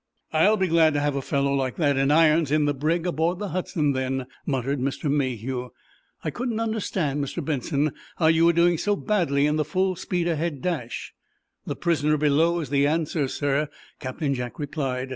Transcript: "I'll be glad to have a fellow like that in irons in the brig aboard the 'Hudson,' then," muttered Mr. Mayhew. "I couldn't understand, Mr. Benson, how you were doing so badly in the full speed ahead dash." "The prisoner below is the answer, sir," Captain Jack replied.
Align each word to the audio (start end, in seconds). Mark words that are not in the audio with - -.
"I'll 0.33 0.57
be 0.57 0.65
glad 0.65 0.95
to 0.95 0.99
have 0.99 1.15
a 1.15 1.21
fellow 1.21 1.53
like 1.53 1.75
that 1.75 1.95
in 1.95 2.09
irons 2.09 2.49
in 2.51 2.65
the 2.65 2.73
brig 2.73 3.05
aboard 3.05 3.37
the 3.37 3.49
'Hudson,' 3.49 3.91
then," 3.91 4.25
muttered 4.47 4.79
Mr. 4.79 5.11
Mayhew. 5.11 5.69
"I 6.23 6.31
couldn't 6.31 6.59
understand, 6.59 7.23
Mr. 7.23 7.45
Benson, 7.45 7.91
how 8.17 8.25
you 8.25 8.47
were 8.47 8.51
doing 8.53 8.79
so 8.79 8.95
badly 8.95 9.45
in 9.45 9.57
the 9.57 9.63
full 9.63 9.95
speed 9.95 10.27
ahead 10.27 10.59
dash." 10.63 11.13
"The 11.67 11.75
prisoner 11.75 12.17
below 12.17 12.59
is 12.61 12.71
the 12.71 12.87
answer, 12.87 13.27
sir," 13.27 13.69
Captain 13.99 14.33
Jack 14.33 14.57
replied. 14.57 15.09